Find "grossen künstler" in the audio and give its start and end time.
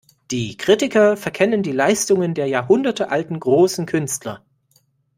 3.39-4.43